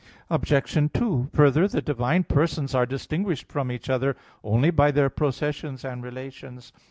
[0.31, 0.91] Obj.
[0.93, 6.01] 2: Further, the divine Persons are distinguished from each other only by their processions and
[6.03, 6.73] relations.